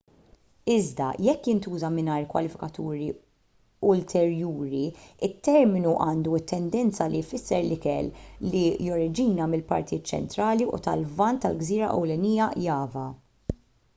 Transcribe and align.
iżda 0.75 1.07
jekk 1.25 1.49
jintuża 1.49 1.89
mingħajr 1.97 2.23
kwalifikaturi 2.31 3.09
ulterjuri 3.89 4.81
it-terminu 5.27 5.93
għandu 6.07 6.33
t-tendenza 6.45 7.07
li 7.15 7.21
jfisser 7.27 7.61
l-ikel 7.67 8.09
li 8.55 8.65
joriġina 8.87 9.49
mill-partijiet 9.53 10.11
ċentrali 10.15 10.69
u 10.71 10.81
tal-lvant 10.89 11.45
tal-gżira 11.47 11.93
ewlenija 11.99 12.51
java 12.69 13.07